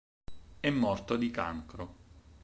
È 0.59 0.67
morto 0.71 1.15
di 1.15 1.29
cancro. 1.29 1.95